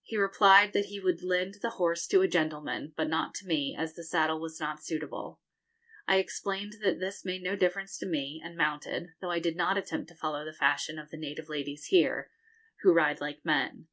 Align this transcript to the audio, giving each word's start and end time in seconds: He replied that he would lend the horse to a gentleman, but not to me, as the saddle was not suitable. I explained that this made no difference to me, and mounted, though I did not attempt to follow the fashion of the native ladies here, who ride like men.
He 0.00 0.16
replied 0.16 0.72
that 0.72 0.86
he 0.86 0.98
would 0.98 1.22
lend 1.22 1.56
the 1.60 1.72
horse 1.76 2.06
to 2.06 2.22
a 2.22 2.26
gentleman, 2.26 2.94
but 2.96 3.06
not 3.10 3.34
to 3.34 3.46
me, 3.46 3.76
as 3.78 3.92
the 3.92 4.02
saddle 4.02 4.40
was 4.40 4.58
not 4.58 4.82
suitable. 4.82 5.40
I 6.06 6.16
explained 6.16 6.76
that 6.80 7.00
this 7.00 7.22
made 7.22 7.42
no 7.42 7.54
difference 7.54 7.98
to 7.98 8.06
me, 8.06 8.40
and 8.42 8.56
mounted, 8.56 9.10
though 9.20 9.30
I 9.30 9.40
did 9.40 9.56
not 9.56 9.76
attempt 9.76 10.08
to 10.08 10.14
follow 10.14 10.42
the 10.42 10.54
fashion 10.56 10.98
of 10.98 11.10
the 11.10 11.18
native 11.18 11.50
ladies 11.50 11.84
here, 11.88 12.30
who 12.80 12.94
ride 12.94 13.20
like 13.20 13.44
men. 13.44 13.88